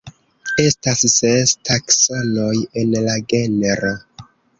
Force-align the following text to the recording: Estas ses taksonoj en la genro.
Estas 0.61 1.01
ses 1.15 1.53
taksonoj 1.69 2.55
en 2.85 2.95
la 3.09 3.19
genro. 3.35 3.93